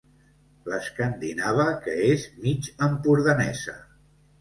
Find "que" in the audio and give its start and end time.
1.85-1.95